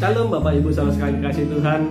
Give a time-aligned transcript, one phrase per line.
[0.00, 1.82] Shalom Bapak Ibu saudara sekalian kasih Tuhan.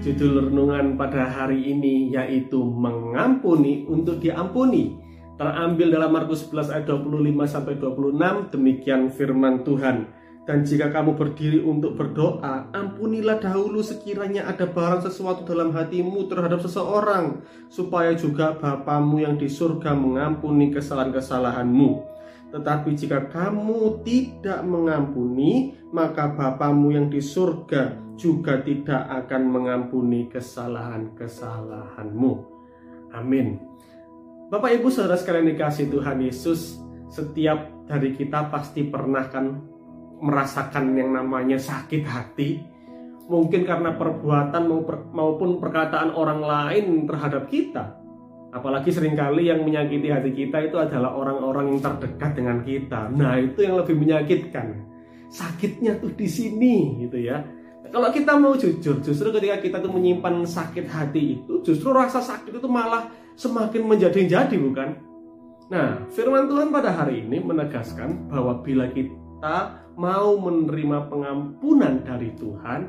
[0.00, 4.96] Judul renungan pada hari ini yaitu mengampuni untuk diampuni.
[5.36, 10.08] Terambil dalam Markus 11 ayat 25 sampai 26 demikian firman Tuhan.
[10.48, 16.64] Dan jika kamu berdiri untuk berdoa, ampunilah dahulu sekiranya ada barang sesuatu dalam hatimu terhadap
[16.64, 22.08] seseorang, supaya juga Bapamu yang di surga mengampuni kesalahan-kesalahanmu.
[22.50, 32.32] Tetapi jika kamu tidak mengampuni, maka Bapamu yang di surga juga tidak akan mengampuni kesalahan-kesalahanmu.
[33.14, 33.62] Amin.
[34.50, 39.62] Bapak Ibu Saudara sekalian dikasih Tuhan Yesus, setiap dari kita pasti pernah kan
[40.18, 42.66] merasakan yang namanya sakit hati.
[43.30, 44.66] Mungkin karena perbuatan
[45.14, 47.99] maupun perkataan orang lain terhadap kita
[48.50, 53.06] Apalagi sering kali yang menyakiti hati kita itu adalah orang-orang yang terdekat dengan kita.
[53.14, 54.90] Nah, itu yang lebih menyakitkan.
[55.30, 57.46] Sakitnya tuh di sini gitu ya.
[57.90, 62.62] Kalau kita mau jujur, justru ketika kita tuh menyimpan sakit hati itu, justru rasa sakit
[62.62, 64.94] itu malah semakin menjadi-jadi bukan?
[65.70, 72.80] Nah, firman Tuhan pada hari ini menegaskan bahwa bila kita mau menerima pengampunan dari Tuhan,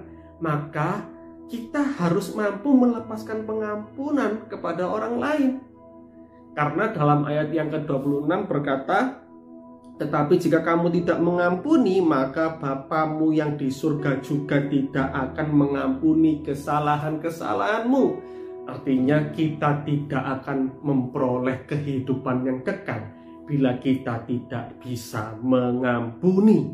[0.42, 1.06] maka
[1.52, 5.52] kita harus mampu melepaskan pengampunan kepada orang lain.
[6.56, 9.20] Karena dalam ayat yang ke-26 berkata,
[10.00, 18.06] tetapi jika kamu tidak mengampuni, maka Bapamu yang di surga juga tidak akan mengampuni kesalahan-kesalahanmu.
[18.66, 23.04] Artinya kita tidak akan memperoleh kehidupan yang kekal
[23.46, 26.72] bila kita tidak bisa mengampuni.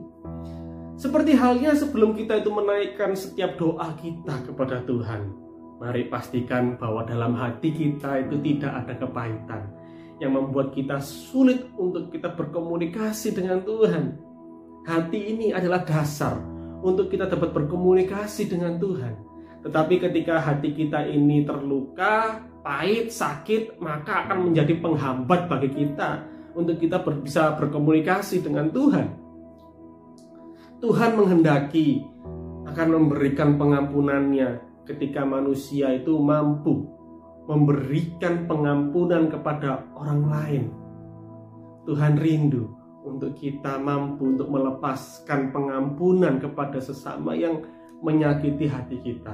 [0.98, 5.30] Seperti halnya sebelum kita itu menaikkan setiap doa kita kepada Tuhan.
[5.78, 9.62] Mari pastikan bahwa dalam hati kita itu tidak ada kepahitan
[10.18, 14.18] yang membuat kita sulit untuk kita berkomunikasi dengan Tuhan.
[14.90, 16.42] Hati ini adalah dasar
[16.82, 19.14] untuk kita dapat berkomunikasi dengan Tuhan.
[19.70, 26.26] Tetapi ketika hati kita ini terluka, pahit, sakit, maka akan menjadi penghambat bagi kita
[26.58, 29.27] untuk kita bisa berkomunikasi dengan Tuhan.
[30.78, 32.06] Tuhan menghendaki
[32.70, 36.86] akan memberikan pengampunannya ketika manusia itu mampu
[37.48, 40.64] memberikan pengampunan kepada orang lain.
[41.88, 42.68] Tuhan rindu
[43.08, 47.64] untuk kita mampu untuk melepaskan pengampunan kepada sesama yang
[48.04, 49.34] menyakiti hati kita.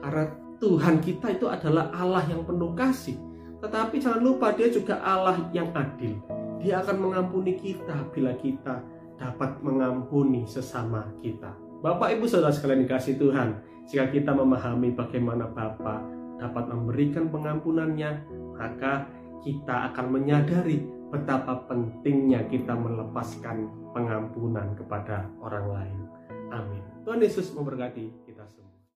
[0.00, 3.20] Karena Tuhan kita itu adalah Allah yang penuh kasih.
[3.60, 6.18] Tetapi jangan lupa dia juga Allah yang adil.
[6.58, 8.80] Dia akan mengampuni kita bila kita
[9.22, 11.54] dapat mengampuni sesama kita.
[11.78, 16.02] Bapak Ibu Saudara sekalian dikasih Tuhan, jika kita memahami bagaimana Bapa
[16.42, 18.26] dapat memberikan pengampunannya,
[18.58, 19.06] maka
[19.46, 20.82] kita akan menyadari
[21.14, 25.98] betapa pentingnya kita melepaskan pengampunan kepada orang lain.
[26.50, 26.82] Amin.
[27.06, 28.22] Tuhan Yesus memberkati.